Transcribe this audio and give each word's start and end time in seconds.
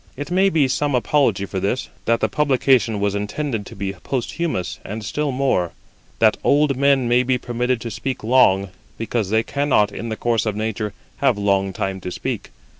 It 0.17 0.31
maybe 0.31 0.67
some 0.67 0.95
apology 0.95 1.45
for 1.45 1.59
this, 1.59 1.89
that 2.05 2.21
the 2.21 2.27
publication 2.27 2.99
was 2.99 3.13
intended 3.13 3.67
to 3.67 3.75
be 3.75 3.93
posthumous, 3.93 4.79
and 4.83 5.05
still 5.05 5.31
more, 5.31 5.73
that 6.17 6.37
old 6.43 6.75
men 6.75 7.07
may 7.07 7.21
be 7.21 7.37
permitted 7.37 7.79
to 7.81 7.91
speak 7.91 8.23
long, 8.23 8.69
because 8.97 9.29
they 9.29 9.43
cannot 9.43 9.91
in 9.91 10.09
the 10.09 10.17
course 10.17 10.47
of 10.47 10.55
nature 10.55 10.93
have 11.17 11.37
long 11.37 11.71
time 11.71 12.01
to 12.01 12.09
speak. 12.11 12.49